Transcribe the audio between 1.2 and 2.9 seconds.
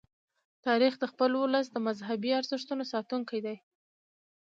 ولس د مذهبي ارزښتونو